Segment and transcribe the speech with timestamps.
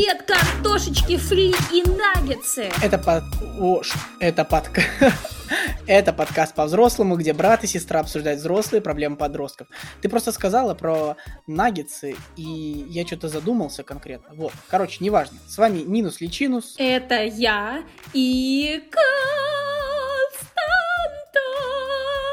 [0.00, 2.70] Привет, картошечки фри и наггетсы!
[2.82, 3.22] Это под...
[3.60, 4.70] О, ш- это под...
[5.86, 9.68] Это подкаст по-взрослому, где брат и сестра обсуждают взрослые проблемы подростков.
[10.00, 14.34] Ты просто сказала про наггетсы, и я что-то задумался конкретно.
[14.36, 15.36] Вот, короче, неважно.
[15.46, 16.76] С вами Нинус Личинус.
[16.78, 17.82] Это я
[18.14, 19.69] и Константа.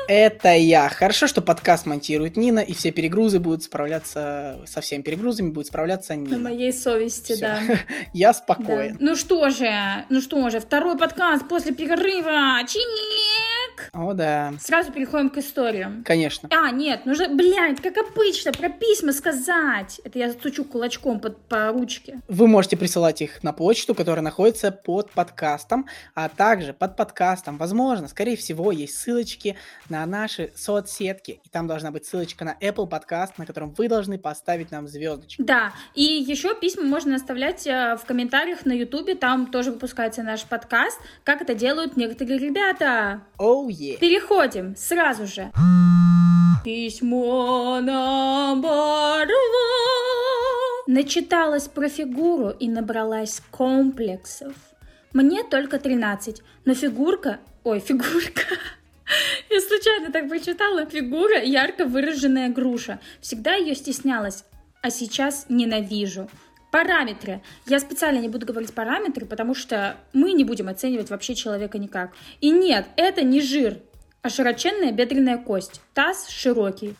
[0.07, 0.89] Это я.
[0.89, 4.59] Хорошо, что подкаст монтирует Нина, и все перегрузы будут справляться...
[4.65, 6.37] Со всеми перегрузами будет справляться На Нина.
[6.37, 7.41] моей совести, Всё.
[7.41, 7.59] да.
[8.13, 8.33] Я Да.
[8.33, 8.97] спокоен.
[8.99, 12.59] Ну что же, ну что же, второй подкаст после перерыва.
[13.93, 14.53] О, да.
[14.59, 16.03] Сразу переходим к историям.
[16.05, 16.49] Конечно.
[16.51, 20.01] А, нет, нужно, блядь, как обычно, про письма сказать.
[20.03, 22.21] Это я стучу кулачком под, по ручке.
[22.27, 28.07] Вы можете присылать их на почту, которая находится под подкастом, а также под подкастом, возможно,
[28.07, 29.55] скорее всего, есть ссылочки
[29.89, 34.17] на наши соцсетки, и там должна быть ссылочка на Apple Podcast, на котором вы должны
[34.17, 35.43] поставить нам звездочку.
[35.43, 40.43] Да, и еще письма можно оставлять э, в комментариях на Ютубе, там тоже выпускается наш
[40.43, 43.21] подкаст, как это делают некоторые ребята.
[43.37, 43.97] Оу, е.
[43.97, 45.51] Переходим сразу же.
[46.63, 49.77] Письмо номер два.
[50.87, 54.53] Начиталась про фигуру и набралась комплексов.
[55.13, 57.39] Мне только 13, но фигурка...
[57.63, 58.41] Ой, фигурка...
[59.49, 60.85] Я случайно так прочитала.
[60.85, 62.99] Фигура ярко выраженная груша.
[63.21, 64.43] Всегда ее стеснялась,
[64.81, 66.29] а сейчас ненавижу.
[66.71, 67.41] Параметры.
[67.65, 72.11] Я специально не буду говорить параметры, потому что мы не будем оценивать вообще человека никак.
[72.41, 73.79] И нет, это не жир,
[74.21, 75.81] а широченная бедренная кость.
[75.93, 76.95] Таз широкий.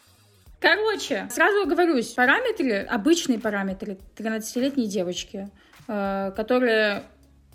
[0.60, 5.50] Короче, сразу оговорюсь, параметры, обычные параметры 13-летней девочки,
[5.88, 7.04] э, которые,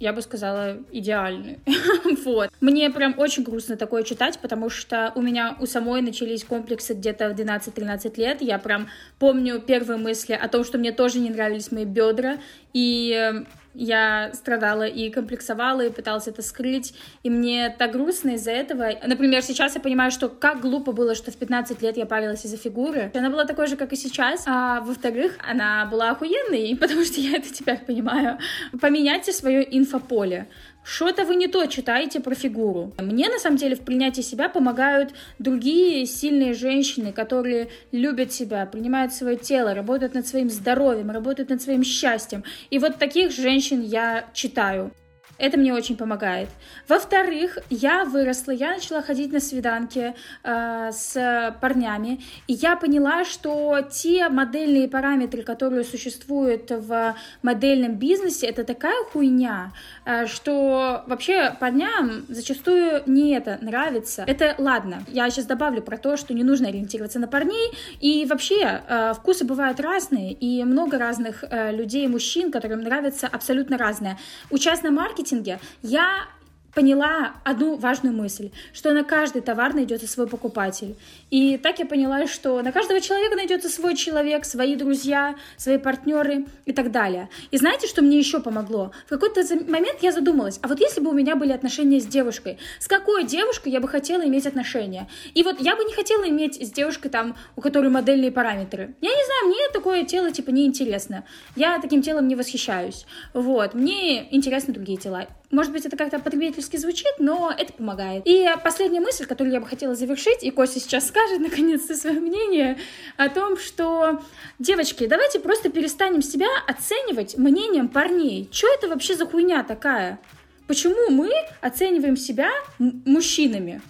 [0.03, 1.61] я бы сказала, идеальны.
[2.25, 2.51] вот.
[2.61, 7.29] Мне прям очень грустно такое читать, потому что у меня у самой начались комплексы где-то
[7.29, 8.43] в 12-13 лет.
[8.43, 8.89] Я прям
[9.21, 12.39] помню первые мысли о том, что мне тоже не нравились мои бедра,
[12.73, 18.91] и я страдала и комплексовала, и пыталась это скрыть, и мне так грустно из-за этого.
[19.07, 22.57] Например, сейчас я понимаю, что как глупо было, что в 15 лет я парилась из-за
[22.57, 23.11] фигуры.
[23.15, 24.45] Она была такой же, как и сейчас.
[24.47, 28.39] А во-вторых, она была охуенной, потому что я это теперь понимаю.
[28.81, 30.49] Поменяйте свое инфополе.
[30.85, 32.93] Что-то вы не то читаете про фигуру.
[32.99, 39.13] Мне, на самом деле, в принятии себя помогают другие сильные женщины, которые любят себя, принимают
[39.13, 42.43] свое тело, работают над своим здоровьем, работают над своим счастьем.
[42.71, 44.93] И вот таких женщин я читаю.
[45.43, 46.49] Это мне очень помогает.
[46.87, 50.15] Во-вторых, я выросла, я начала ходить на свиданки
[50.45, 58.47] э, с парнями, и я поняла, что те модельные параметры, которые существуют в модельном бизнесе,
[58.47, 59.73] это такая хуйня,
[60.05, 64.23] э, что вообще парням зачастую не это нравится.
[64.29, 65.03] Это ладно.
[65.09, 69.45] Я сейчас добавлю про то, что не нужно ориентироваться на парней, и вообще э, вкусы
[69.45, 74.17] бывают разные, и много разных э, людей, мужчин, которым нравится абсолютно разное.
[74.49, 74.93] Учась на
[75.33, 76.27] маркетинге, я
[76.75, 80.97] поняла одну важную мысль, что на каждый товар найдется свой покупатель.
[81.31, 86.47] И так я поняла, что на каждого человека найдется свой человек, свои друзья, свои партнеры
[86.65, 87.29] и так далее.
[87.51, 88.93] И знаете, что мне еще помогло?
[89.07, 92.59] В какой-то момент я задумалась, а вот если бы у меня были отношения с девушкой,
[92.79, 95.09] с какой девушкой я бы хотела иметь отношения?
[95.35, 98.95] И вот я бы не хотела иметь с девушкой там, у которой модельные параметры.
[99.01, 101.25] Я не знаю, мне такое тело типа неинтересно.
[101.57, 103.07] Я таким телом не восхищаюсь.
[103.35, 105.27] Вот, мне интересны другие тела.
[105.51, 106.19] Может быть, это как-то
[106.63, 108.23] потребительски звучит, но это помогает.
[108.27, 112.79] И последняя мысль, которую я бы хотела завершить, и Костя сейчас скажет наконец-то свое мнение
[113.17, 114.21] о том, что,
[114.59, 118.49] девочки, давайте просто перестанем себя оценивать мнением парней.
[118.53, 120.19] Что это вообще за хуйня такая?
[120.67, 121.31] Почему мы
[121.61, 123.83] оцениваем себя мужчинами?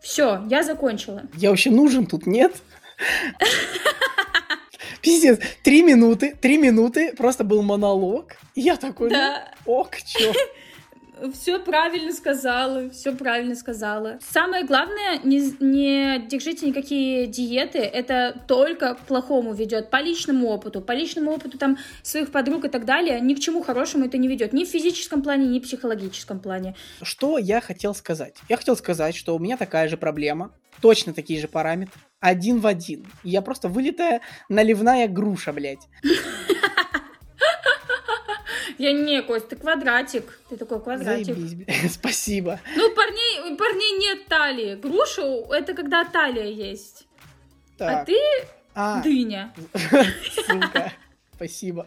[0.00, 1.22] Все, я закончила.
[1.34, 2.52] Я вообще нужен тут, нет?
[5.02, 8.32] Пиздец, три минуты, три минуты, просто был монолог.
[8.54, 9.48] И я такой, Да.
[9.64, 10.32] ну, ок, чё.
[11.32, 14.18] Все правильно сказала, все правильно сказала.
[14.30, 20.80] Самое главное, не, не держите никакие диеты, это только к плохому ведет, по личному опыту,
[20.80, 24.28] по личному опыту там своих подруг и так далее, ни к чему хорошему это не
[24.28, 26.74] ведет, ни в физическом плане, ни в психологическом плане.
[27.02, 28.36] Что я хотел сказать?
[28.48, 32.66] Я хотел сказать, что у меня такая же проблема, точно такие же параметры, один в
[32.66, 33.06] один.
[33.24, 35.88] Я просто вылитая наливная груша, блядь.
[38.78, 41.36] Я не, Кость, ты квадратик, ты такой квадратик.
[41.36, 41.92] Заебись.
[41.92, 42.60] Спасибо.
[42.76, 45.22] Ну, у парней, у парней нет талии, груша
[45.52, 47.06] это когда талия есть,
[47.78, 48.06] а Так.
[48.06, 48.16] ты
[48.74, 49.52] А, дыня.
[50.46, 50.92] сука.
[51.34, 51.86] Спасибо.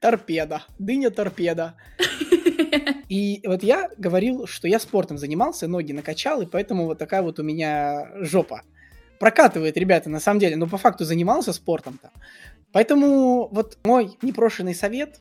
[0.00, 0.62] Торпеда.
[0.78, 1.74] Дыня торпеда.
[3.08, 7.38] И вот я говорил, что я спортом занимался, ноги накачал, и поэтому вот такая вот
[7.38, 8.62] у меня жопа.
[9.18, 12.10] прокатывает, ребята, на самом деле, но по факту занимался спортом-то.
[12.72, 15.20] Поэтому вот мой непрошенный совет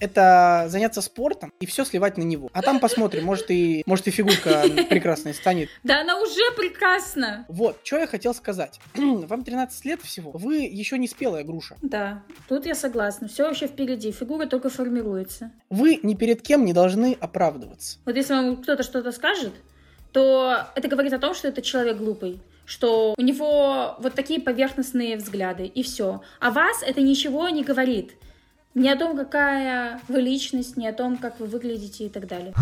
[0.00, 2.50] это заняться спортом и все сливать на него.
[2.52, 5.68] А там посмотрим, может и, может и фигурка прекрасная станет.
[5.84, 7.44] Да она уже прекрасна.
[7.48, 8.80] Вот, что я хотел сказать.
[8.94, 11.76] Вам 13 лет всего, вы еще не спелая груша.
[11.82, 13.28] Да, тут я согласна.
[13.28, 15.52] Все вообще впереди, фигура только формируется.
[15.68, 17.98] Вы ни перед кем не должны оправдываться.
[18.04, 19.52] Вот если вам кто-то что-то скажет,
[20.12, 25.16] то это говорит о том, что это человек глупый что у него вот такие поверхностные
[25.16, 26.22] взгляды, и все.
[26.38, 28.12] А вас это ничего не говорит.
[28.80, 32.54] Ни о том, какая вы личность, ни о том, как вы выглядите и так далее.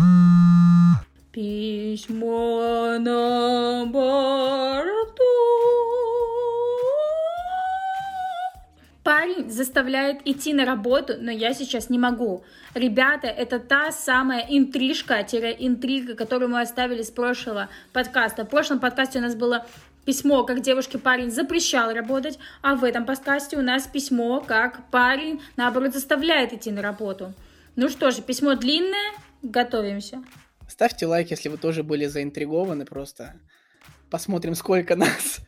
[1.31, 5.23] Письмо на борту.
[9.01, 12.43] Парень заставляет идти на работу, но я сейчас не могу.
[12.73, 18.43] Ребята, это та самая интрижка-интрига, которую мы оставили с прошлого подкаста.
[18.43, 19.65] В прошлом подкасте у нас было
[20.09, 25.39] письмо, как девушке парень запрещал работать, а в этом подкасте у нас письмо, как парень,
[25.55, 27.31] наоборот, заставляет идти на работу.
[27.75, 29.11] Ну что же, письмо длинное,
[29.43, 30.23] готовимся.
[30.67, 33.35] Ставьте лайк, если вы тоже были заинтригованы, просто
[34.09, 35.41] посмотрим, сколько нас.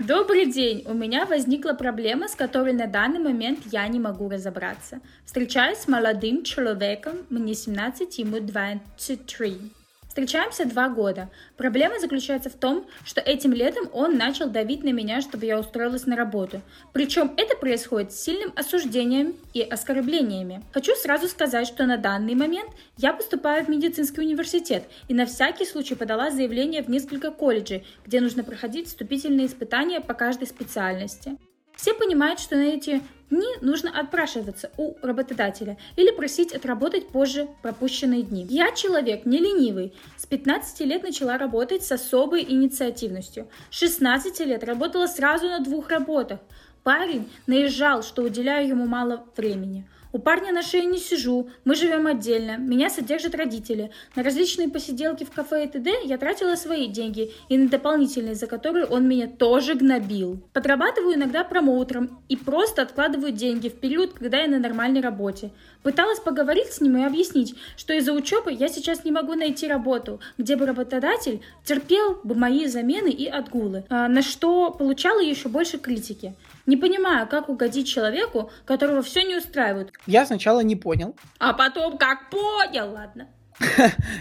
[0.00, 0.84] Добрый день!
[0.86, 5.00] У меня возникла проблема, с которой на данный момент я не могу разобраться.
[5.26, 9.81] Встречаюсь с молодым человеком, мне 17, ему 23.
[10.12, 11.30] Встречаемся два года.
[11.56, 16.04] Проблема заключается в том, что этим летом он начал давить на меня, чтобы я устроилась
[16.04, 16.60] на работу.
[16.92, 20.62] Причем это происходит с сильным осуждением и оскорблениями.
[20.74, 22.68] Хочу сразу сказать, что на данный момент
[22.98, 28.20] я поступаю в медицинский университет и на всякий случай подала заявление в несколько колледжей, где
[28.20, 31.38] нужно проходить вступительные испытания по каждой специальности.
[31.82, 38.22] Все понимают, что на эти дни нужно отпрашиваться у работодателя или просить отработать позже пропущенные
[38.22, 38.46] дни.
[38.48, 39.92] Я человек не ленивый.
[40.16, 43.48] С 15 лет начала работать с особой инициативностью.
[43.72, 46.38] С 16 лет работала сразу на двух работах.
[46.84, 49.84] Парень наезжал, что уделяю ему мало времени.
[50.14, 53.90] У парня на шее не сижу, мы живем отдельно, меня содержат родители.
[54.14, 55.90] На различные посиделки в кафе и т.д.
[56.04, 60.38] я тратила свои деньги и на дополнительные, за которые он меня тоже гнобил.
[60.52, 65.50] Подрабатываю иногда промоутером и просто откладываю деньги в период, когда я на нормальной работе.
[65.82, 70.20] Пыталась поговорить с ним и объяснить, что из-за учебы я сейчас не могу найти работу,
[70.36, 75.78] где бы работодатель терпел бы мои замены и отгулы, а, на что получала еще больше
[75.78, 76.34] критики.
[76.66, 79.92] Не понимаю, как угодить человеку, которого все не устраивает.
[80.06, 81.16] Я сначала не понял.
[81.38, 83.28] А потом как понял, ладно.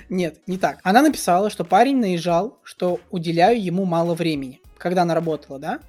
[0.09, 0.79] Нет, не так.
[0.83, 5.79] Она написала, что парень наезжал, что уделяю ему мало времени, когда она работала, да?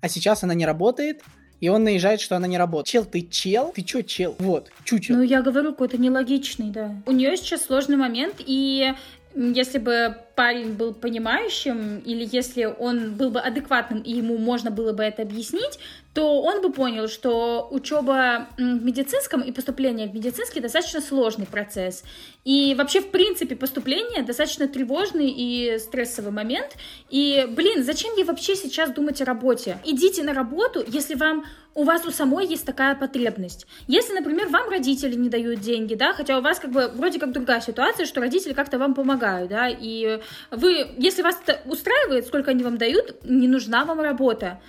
[0.00, 1.22] А сейчас она не работает,
[1.60, 2.86] и он наезжает, что она не работает.
[2.86, 3.72] Чел, ты чел?
[3.74, 4.36] Ты чё, чел?
[4.38, 5.16] Вот, чучел.
[5.16, 6.94] Ну, я говорю, какой-то нелогичный, да.
[7.06, 8.94] У нее сейчас сложный момент, и
[9.34, 14.92] если бы парень был понимающим, или если он был бы адекватным, и ему можно было
[14.92, 15.78] бы это объяснить,
[16.16, 22.04] то он бы понял, что учеба в медицинском и поступление в медицинский достаточно сложный процесс.
[22.44, 26.76] И вообще, в принципе, поступление достаточно тревожный и стрессовый момент.
[27.10, 29.78] И, блин, зачем ей вообще сейчас думать о работе?
[29.84, 31.44] Идите на работу, если вам
[31.74, 33.66] у вас у самой есть такая потребность.
[33.86, 37.32] Если, например, вам родители не дают деньги, да, хотя у вас как бы вроде как
[37.32, 42.50] другая ситуация, что родители как-то вам помогают, да, и вы, если вас это устраивает, сколько
[42.50, 44.60] они вам дают, не нужна вам работа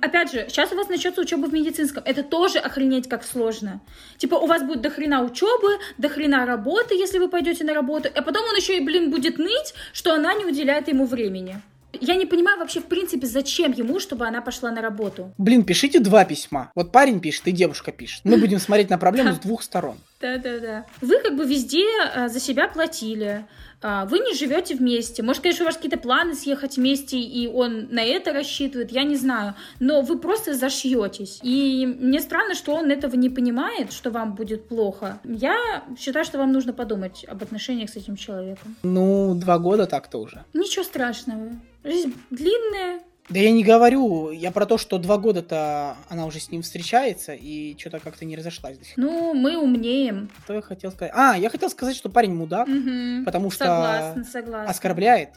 [0.00, 2.02] опять же, сейчас у вас начнется учеба в медицинском.
[2.06, 3.80] Это тоже охренеть как сложно.
[4.18, 8.44] Типа у вас будет дохрена учебы, дохрена работы, если вы пойдете на работу, а потом
[8.48, 11.60] он еще и, блин, будет ныть, что она не уделяет ему времени.
[12.00, 15.32] Я не понимаю вообще, в принципе, зачем ему, чтобы она пошла на работу.
[15.38, 16.72] Блин, пишите два письма.
[16.74, 18.22] Вот парень пишет и девушка пишет.
[18.24, 19.96] Мы будем смотреть на проблему с двух сторон.
[20.20, 20.86] Да-да-да.
[21.00, 23.44] Вы как бы везде а, за себя платили.
[23.82, 25.22] А, вы не живете вместе.
[25.22, 29.16] Может, конечно, у вас какие-то планы съехать вместе, и он на это рассчитывает, я не
[29.16, 29.54] знаю.
[29.80, 31.40] Но вы просто зашьетесь.
[31.42, 35.20] И мне странно, что он этого не понимает, что вам будет плохо.
[35.24, 38.74] Я считаю, что вам нужно подумать об отношениях с этим человеком.
[38.82, 40.44] Ну, два года так-то уже.
[40.54, 41.52] Ничего страшного.
[41.84, 43.00] Жизнь длинная,
[43.30, 47.32] да я не говорю, я про то, что два года-то она уже с ним встречается
[47.32, 49.04] и что-то как-то не разошлась до сих пор.
[49.04, 50.30] Ну, мы умнеем.
[50.44, 51.12] Что я хотел сказать?
[51.14, 53.24] А, я хотел сказать, что парень мудак, угу.
[53.24, 54.70] потому что согласна, согласна.
[54.70, 55.30] оскорбляет.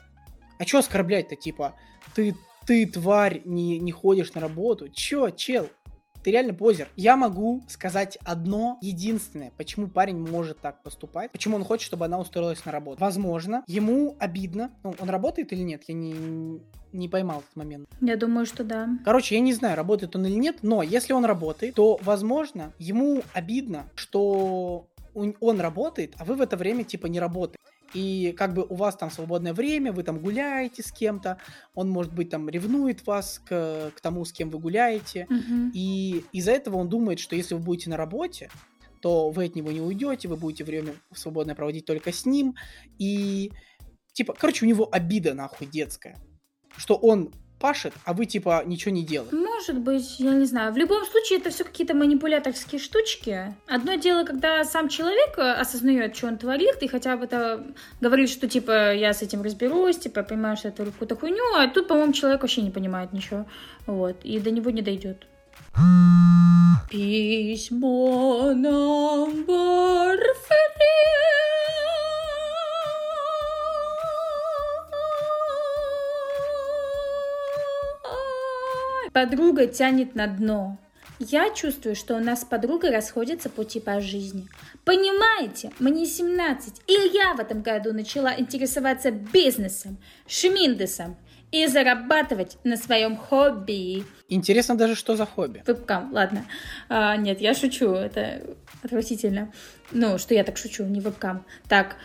[0.59, 1.75] А что оскорблять-то, типа,
[2.13, 4.89] ты, ты, тварь, не, не ходишь на работу?
[4.89, 5.69] Чё, чел?
[6.27, 6.89] Ты реально позер.
[6.97, 12.19] Я могу сказать одно единственное, почему парень может так поступать, почему он хочет, чтобы она
[12.19, 12.99] устроилась на работу.
[12.99, 14.71] Возможно, ему обидно.
[14.83, 15.83] Ну, он работает или нет?
[15.87, 16.59] Я не,
[16.91, 17.87] не поймал этот момент.
[18.01, 18.89] Я думаю, что да.
[19.05, 23.23] Короче, я не знаю, работает он или нет, но если он работает, то, возможно, ему
[23.31, 27.57] обидно, что он работает, а вы в это время, типа, не работаете.
[27.97, 31.39] И как бы у вас там свободное время, вы там гуляете с кем-то,
[31.73, 35.71] он, может быть, там ревнует вас к, к тому, с кем вы гуляете, Мгм.
[35.73, 38.51] и из-за этого он думает, что если вы будете на работе,
[39.01, 42.53] то вы от него не уйдете, вы будете время свободное проводить только с ним,
[42.99, 43.51] и
[44.13, 46.17] типа, короче, у него обида нахуй детская,
[46.77, 49.35] что он пашет, а вы типа ничего не делаете.
[49.35, 50.73] Может быть, я не знаю.
[50.73, 53.55] В любом случае, это все какие-то манипуляторские штучки.
[53.67, 57.65] Одно дело, когда сам человек э, осознает, что он творит, и хотя бы это
[58.01, 61.87] говорит, что типа я с этим разберусь, типа понимаю, что это какую-то хуйню, а тут,
[61.87, 63.45] по-моему, человек вообще не понимает ничего.
[63.85, 64.23] Вот.
[64.23, 65.25] И до него не дойдет.
[66.89, 71.46] Письмо номер три.
[79.17, 80.77] Подруга тянет на дно.
[81.17, 84.47] Я чувствую, что у нас с подругой расходятся пути по жизни.
[84.85, 89.97] Понимаете, мне 17, и я в этом году начала интересоваться бизнесом,
[90.27, 91.17] шминдесом
[91.51, 94.05] и зарабатывать на своем хобби.
[94.29, 95.63] Интересно даже, что за хобби.
[95.65, 96.45] Вебкам, ладно.
[96.87, 98.43] А, нет, я шучу, это
[98.83, 99.51] отвратительно.
[99.89, 101.43] Ну, что я так шучу, не вебкам.
[101.67, 101.95] Так,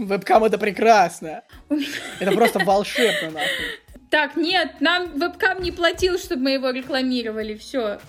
[0.00, 1.42] Вебкам это прекрасно.
[2.20, 3.66] Это просто волшебно, нахуй.
[4.10, 8.00] Так, нет, нам вебкам не платил, чтобы мы его рекламировали, все.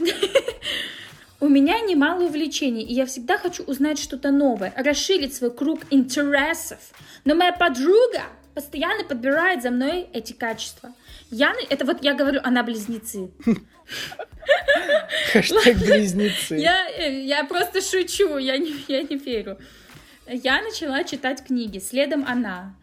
[1.40, 6.80] У меня немало увлечений, и я всегда хочу узнать что-то новое, расширить свой круг интересов.
[7.26, 10.94] Но моя подруга постоянно подбирает за мной эти качества.
[11.30, 13.32] Я, это вот я говорю, она близнецы.
[15.34, 16.56] Хэштег близнецы.
[16.56, 19.58] Я, э, я просто шучу, я не, я не верю.
[20.28, 22.76] Я начала читать книги, следом она.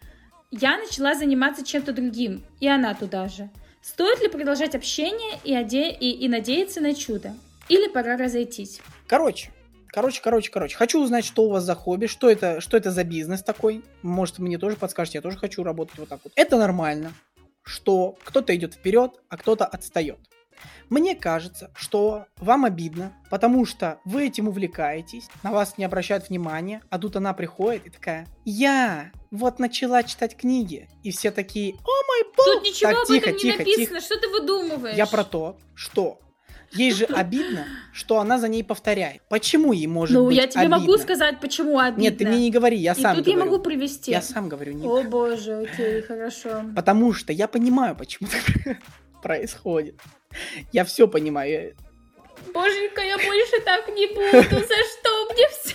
[0.50, 3.50] Я начала заниматься чем-то другим, и она туда же.
[3.83, 7.35] Стоит ли продолжать общение и, оде- и, и надеяться на чудо?
[7.69, 8.81] Или пора разойтись?
[9.07, 9.50] Короче,
[9.88, 10.75] короче, короче, короче.
[10.75, 13.85] Хочу узнать, что у вас за хобби, что это, что это за бизнес такой.
[14.00, 16.33] Может, мне тоже подскажете, я тоже хочу работать вот так вот.
[16.35, 17.12] Это нормально,
[17.62, 20.19] что кто-то идет вперед, а кто-то отстает.
[20.88, 26.83] Мне кажется, что вам обидно, потому что вы этим увлекаетесь, на вас не обращают внимания,
[26.88, 32.06] а тут она приходит и такая, я вот начала читать книги, и все такие, о
[32.06, 32.44] мой бог!
[32.47, 34.97] Тут ничего Так, об тихо, этом не тихо, написано, что ты выдумываешь?
[34.97, 36.18] Я про то, что
[36.73, 39.23] ей же обидно, что она за ней повторяет.
[39.28, 40.78] Почему ей может Ну, быть я тебе обидно?
[40.78, 42.02] могу сказать, почему обидно.
[42.02, 43.40] Нет, ты мне не говори, я И сам тут говорю.
[43.40, 44.11] я могу привести.
[44.11, 46.64] Я сам говорю, не- О боже, окей, хорошо.
[46.76, 48.76] потому что я понимаю, почему так
[49.23, 49.99] происходит.
[50.73, 51.75] Я все понимаю.
[52.54, 54.49] Боженька, я больше так не буду.
[54.66, 55.75] За что мне все?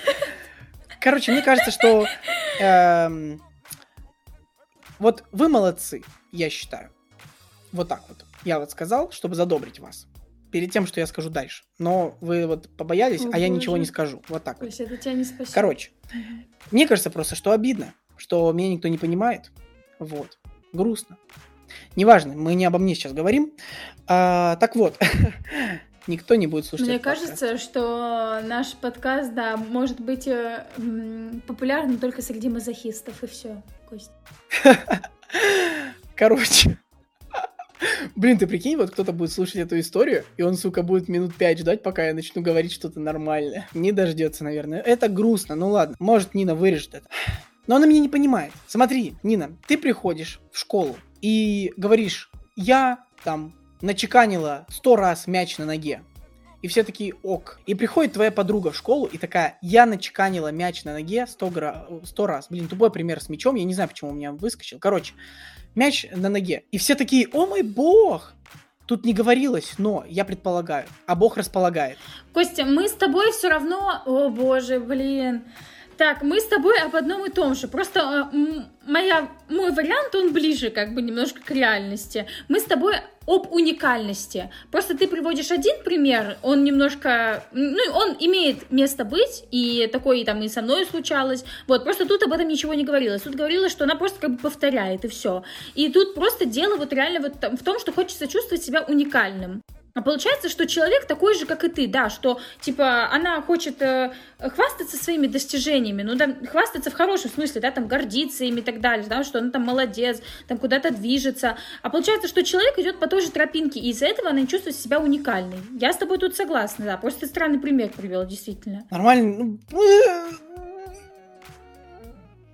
[1.04, 2.06] Короче, мне кажется, что
[2.62, 3.42] эм,
[5.00, 6.92] вот вы молодцы, я считаю.
[7.74, 8.24] Вот так вот.
[8.46, 10.08] Я вот сказал, чтобы задобрить вас.
[10.50, 11.66] Перед тем, что я скажу дальше.
[11.78, 13.82] Но вы вот побоялись, О, а я ничего боже.
[13.82, 14.24] не скажу.
[14.30, 14.70] Вот так То вот.
[14.70, 15.54] есть это тебя не спасет.
[15.54, 15.92] Короче,
[16.72, 19.52] мне кажется просто, что обидно, что меня никто не понимает.
[20.00, 20.40] Вот.
[20.72, 21.18] Грустно.
[21.98, 23.52] Неважно, мы не обо мне сейчас говорим.
[24.08, 24.98] А, так вот,
[26.08, 27.40] никто не будет слушать Мне этот подкаст.
[27.40, 30.66] кажется, что наш подкаст, да, может быть э,
[31.48, 34.12] популярным только среди мазохистов, и все, Кость.
[36.16, 36.78] Короче.
[38.16, 41.60] Блин, ты прикинь, вот кто-то будет слушать эту историю, и он, сука, будет минут пять
[41.60, 43.68] ждать, пока я начну говорить что-то нормальное.
[43.74, 44.80] Не дождется, наверное.
[44.80, 45.96] Это грустно, ну ладно.
[46.00, 47.10] Может, Нина вырежет это.
[47.68, 48.52] Но она меня не понимает.
[48.68, 55.66] Смотри, Нина, ты приходишь в школу и говоришь, я там начеканила сто раз мяч на
[55.66, 56.02] ноге.
[56.62, 57.60] И все такие ок.
[57.66, 61.86] И приходит твоя подруга в школу и такая, я начеканила мяч на ноге 100, гра...
[62.06, 62.48] 100 раз.
[62.50, 64.80] Блин, тупой пример с мячом, я не знаю, почему у меня выскочил.
[64.80, 65.14] Короче,
[65.76, 66.64] мяч на ноге.
[66.72, 68.34] И все такие, о мой бог!
[68.86, 71.98] Тут не говорилось, но я предполагаю, а бог располагает.
[72.34, 74.02] Костя, мы с тобой все равно...
[74.06, 75.44] О боже, блин.
[75.98, 77.68] Так, мы с тобой об одном и том же.
[77.68, 82.26] Просто э, моя, мой вариант, он ближе как бы немножко к реальности.
[82.48, 84.50] Мы с тобой об уникальности.
[84.72, 87.44] Просто ты приводишь один пример, он немножко...
[87.52, 91.44] Ну, он имеет место быть, и такое там и со мной случалось.
[91.68, 93.22] Вот, просто тут об этом ничего не говорилось.
[93.22, 95.44] Тут говорилось, что она просто как бы повторяет, и все.
[95.76, 99.62] И тут просто дело вот реально вот в том, что хочется чувствовать себя уникальным.
[99.96, 104.12] А получается, что человек такой же, как и ты, да, что, типа, она хочет э,
[104.40, 108.82] хвастаться своими достижениями, ну, да, хвастаться в хорошем смысле, да, там, гордиться ими и так
[108.82, 111.58] далее, да, что она там молодец, там, куда-то движется.
[111.84, 114.76] А получается, что человек идет по той же тропинке, и из-за этого она не чувствует
[114.76, 115.60] себя уникальной.
[115.80, 118.88] Я с тобой тут согласна, да, просто странный пример привел, действительно.
[118.90, 119.60] Нормально.
[119.70, 119.82] ну,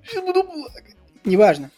[0.03, 0.95] Сейчас буду плакать.
[1.23, 1.71] Неважно.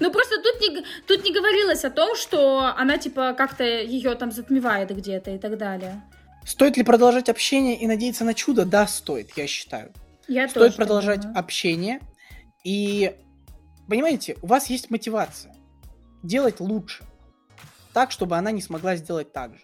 [0.00, 4.32] Ну, просто тут не, тут не говорилось о том, что она, типа, как-то ее там
[4.32, 6.02] затмевает где-то и так далее.
[6.44, 8.64] Стоит ли продолжать общение и надеяться на чудо?
[8.64, 9.92] Да, стоит, я считаю.
[10.26, 11.38] Я Стоит продолжать думаю.
[11.38, 12.00] общение
[12.64, 13.14] и
[13.88, 15.54] понимаете, у вас есть мотивация
[16.22, 17.04] делать лучше.
[17.92, 19.60] Так, чтобы она не смогла сделать так же.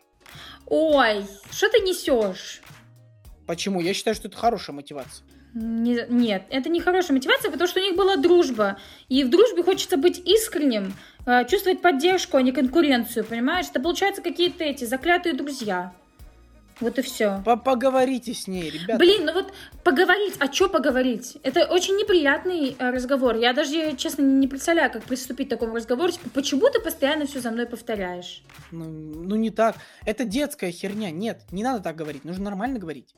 [0.67, 2.61] Ой, что ты несешь?
[3.47, 3.81] Почему?
[3.81, 5.25] Я считаю, что это хорошая мотивация.
[5.59, 8.77] Не, нет, это не хорошая мотивация, потому что у них была дружба.
[9.09, 10.93] И в дружбе хочется быть искренним,
[11.25, 13.65] э, чувствовать поддержку, а не конкуренцию, понимаешь?
[13.71, 15.95] Это получается какие-то эти заклятые друзья.
[16.79, 17.43] Вот и все.
[17.43, 18.99] Поговорите с ней, ребята.
[18.99, 19.51] Блин, ну вот
[19.83, 21.39] поговорить, а что поговорить?
[21.43, 23.37] Это очень неприятный э, разговор.
[23.37, 26.13] Я даже, честно, не представляю, как приступить к такому разговору.
[26.13, 28.43] Типа, почему ты постоянно все за мной повторяешь?
[28.73, 29.77] Ну, ну не так.
[30.05, 31.11] Это детская херня.
[31.11, 32.27] Нет, не надо так говорить.
[32.27, 33.15] Нужно нормально говорить.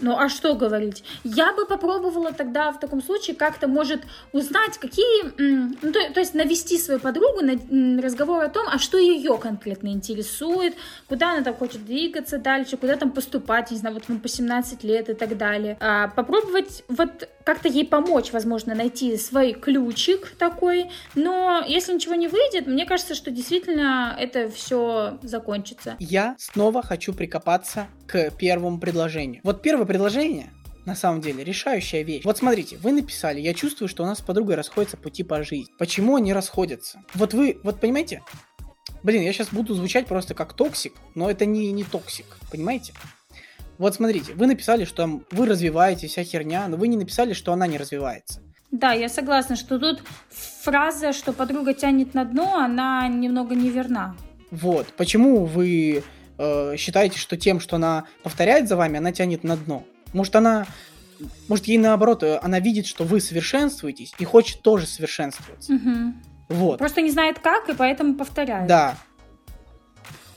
[0.00, 1.04] Ну а что говорить?
[1.24, 5.32] Я бы попробовала тогда в таком случае как-то, может, узнать, какие...
[5.38, 9.88] Ну, то, то есть навести свою подругу на разговор о том, а что ее конкретно
[9.88, 10.74] интересует,
[11.08, 14.84] куда она там хочет двигаться дальше, куда там поступать, не знаю, вот ну, по 17
[14.84, 15.76] лет и так далее.
[15.80, 20.90] А, попробовать вот как-то ей помочь, возможно, найти свой ключик такой.
[21.14, 25.94] Но если ничего не выйдет, мне кажется, что действительно это все закончится.
[26.00, 29.40] Я снова хочу прикопаться к первому предложению.
[29.44, 30.52] Вот первое предложение
[30.86, 32.24] на самом деле решающая вещь.
[32.24, 35.72] Вот смотрите, вы написали, я чувствую, что у нас с подругой расходятся пути по жизни.
[35.78, 37.02] Почему они расходятся?
[37.14, 38.22] Вот вы, вот понимаете?
[39.02, 42.92] Блин, я сейчас буду звучать просто как токсик, но это не, не токсик, понимаете?
[43.78, 47.52] Вот смотрите, вы написали, что там вы развиваетесь, вся херня, но вы не написали, что
[47.52, 48.40] она не развивается.
[48.70, 50.02] Да, я согласна, что тут
[50.62, 54.16] фраза, что подруга тянет на дно, она немного неверна.
[54.50, 56.02] Вот, почему вы
[56.38, 59.84] э, считаете, что тем, что она повторяет за вами, она тянет на дно?
[60.12, 60.66] Может, она
[61.48, 65.72] может, ей наоборот, э, она видит, что вы совершенствуетесь и хочет тоже совершенствоваться.
[65.74, 66.14] Угу.
[66.48, 66.78] Вот.
[66.78, 68.68] Просто не знает как, и поэтому повторяет.
[68.68, 68.96] Да.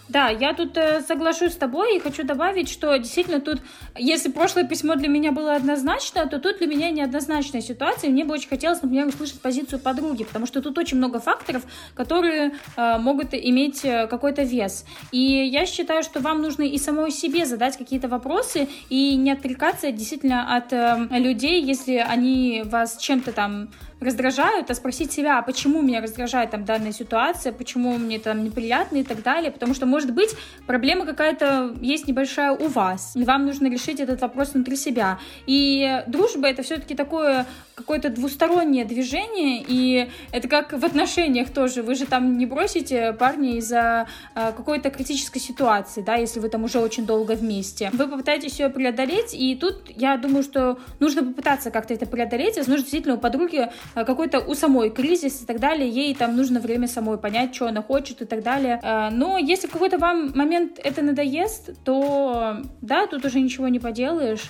[0.09, 3.61] Да, я тут э, соглашусь с тобой и хочу добавить, что действительно тут,
[3.95, 8.09] если прошлое письмо для меня было однозначно, то тут для меня неоднозначная ситуация.
[8.09, 11.61] Мне бы очень хотелось, например, услышать позицию подруги, потому что тут очень много факторов,
[11.93, 14.83] которые э, могут иметь э, какой-то вес.
[15.11, 19.91] И я считаю, что вам нужно и самой себе задать какие-то вопросы и не отвлекаться
[19.91, 23.69] действительно от э, людей, если они вас чем-то там
[23.99, 28.97] раздражают, а спросить себя, а почему меня раздражает там данная ситуация, почему мне там неприятно
[28.97, 30.35] и так далее, потому что, может быть,
[30.65, 35.19] проблема какая-то есть небольшая у вас, и вам нужно решить этот вопрос внутри себя.
[35.45, 41.81] И дружба— это все-таки такое какое-то двустороннее движение, и это как в отношениях тоже.
[41.81, 46.65] Вы же там не бросите парня из-за э, какой-то критической ситуации, да, если вы там
[46.65, 47.89] уже очень долго вместе.
[47.93, 52.57] Вы попытаетесь ее преодолеть, и тут я думаю, что нужно попытаться как-то это преодолеть.
[52.57, 56.87] Возможно, действительно у подруги какой-то у самой кризис и так далее, ей там нужно время
[56.87, 58.79] самой понять, что она хочет и так далее.
[58.83, 63.79] Э, но если в какой-то вам момент это надоест, то да, тут уже ничего не
[63.79, 64.49] поделаешь.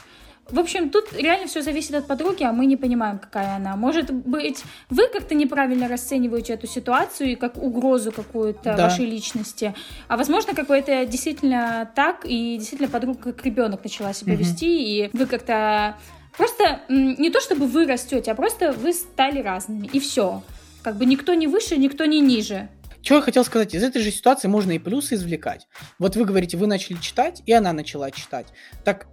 [0.52, 3.76] В общем, тут реально все зависит от подруги, а мы не понимаем, какая она.
[3.76, 8.84] Может быть, вы как-то неправильно расцениваете эту ситуацию и как угрозу какую-то да.
[8.84, 9.76] вашей личности.
[10.08, 14.42] А возможно, как бы это действительно так, и действительно подруга как ребенок начала себя угу.
[14.42, 15.98] вести, и вы как-то
[16.40, 20.42] просто не то чтобы вы растете, а просто вы стали разными, и все.
[20.82, 22.70] Как бы никто не выше, никто не ниже.
[23.02, 23.76] Что я хотел сказать?
[23.76, 25.68] Из этой же ситуации можно и плюсы извлекать.
[26.00, 28.48] Вот вы говорите, вы начали читать, и она начала читать.
[28.86, 29.08] Так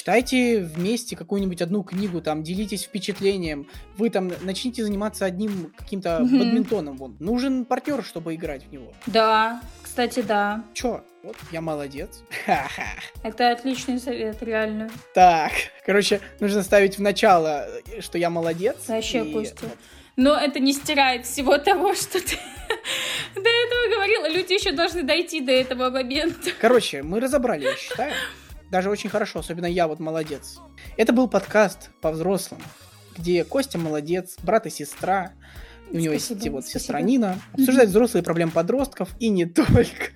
[0.00, 6.38] читайте вместе какую-нибудь одну книгу, там, делитесь впечатлением, вы там начните заниматься одним каким-то mm-hmm.
[6.38, 7.16] бадминтоном, вон.
[7.20, 8.94] Нужен партнер, чтобы играть в него.
[9.06, 10.64] Да, кстати, да.
[10.72, 11.04] Чё?
[11.22, 12.22] Вот, я молодец.
[13.22, 14.88] Это отличный совет, реально.
[15.12, 15.52] Так,
[15.84, 17.66] короче, нужно ставить в начало,
[17.98, 18.76] что я молодец.
[18.88, 19.32] Вообще, и...
[19.34, 19.66] Костя.
[20.16, 22.36] Но это не стирает всего того, что ты
[23.34, 24.28] до этого говорила.
[24.30, 26.52] Люди еще должны дойти до этого момента.
[26.58, 28.14] Короче, мы разобрали, я считаю.
[28.70, 30.58] Даже очень хорошо, особенно я вот молодец.
[30.96, 32.62] Это был подкаст по-взрослому,
[33.16, 35.32] где Костя молодец, брат и сестра,
[35.90, 36.62] у него есть вот спасибо.
[36.62, 40.12] сестра Нина, обсуждают взрослые проблемы подростков и не только.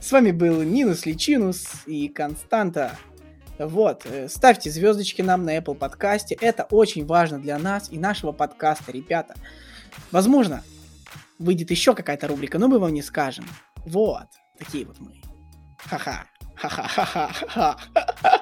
[0.00, 2.96] С вами был Нинус Личинус и Константа.
[3.58, 6.34] Вот, э, ставьте звездочки нам на Apple подкасте.
[6.40, 9.34] Это очень важно для нас и нашего подкаста, ребята.
[10.10, 10.64] Возможно,
[11.38, 13.44] выйдет еще какая-то рубрика, но мы вам не скажем.
[13.84, 14.26] Вот,
[14.58, 15.20] такие вот мы.
[15.76, 16.24] Ха-ха.
[16.60, 17.76] 哈哈哈哈哈
[18.22, 18.39] 哈。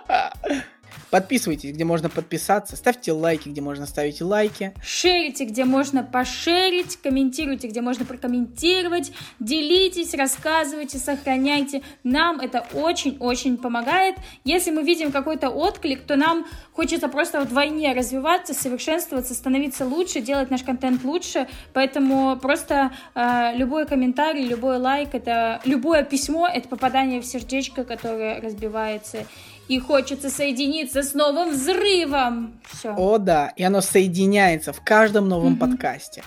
[1.10, 4.74] Подписывайтесь, где можно подписаться, ставьте лайки, где можно ставить лайки.
[4.82, 11.82] Шерите, где можно пошерить, комментируйте, где можно прокомментировать, делитесь, рассказывайте, сохраняйте.
[12.04, 14.16] Нам это очень-очень помогает.
[14.44, 20.50] Если мы видим какой-то отклик, то нам хочется просто вдвойне развиваться, совершенствоваться, становиться лучше, делать
[20.50, 21.48] наш контент лучше.
[21.72, 28.40] Поэтому просто э, любой комментарий, любой лайк, это любое письмо, это попадание в сердечко, которое
[28.40, 29.26] разбивается
[29.68, 32.58] и хочется соединиться с новым взрывом.
[32.64, 32.94] Все.
[32.96, 35.58] О, да, и оно соединяется в каждом новом Мгм.
[35.70, 36.22] подкасте.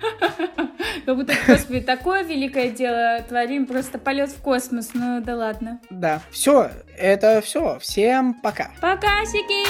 [1.06, 4.90] Как будто, господи, такое великое дело творим, просто полет в космос.
[4.94, 5.80] Ну да ладно.
[5.90, 7.78] Да, все, это все.
[7.80, 8.70] Всем пока.
[8.80, 9.62] Покасики!